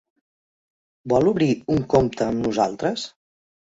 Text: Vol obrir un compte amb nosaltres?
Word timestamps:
Vol 1.15 1.31
obrir 1.33 1.51
un 1.77 1.87
compte 1.97 2.29
amb 2.31 2.45
nosaltres? 2.51 3.11